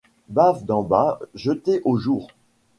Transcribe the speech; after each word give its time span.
Bave 0.29 0.65
d’en 0.65 0.81
bas 0.81 1.19
jetée 1.35 1.79
au 1.85 1.95
jour 1.97 2.29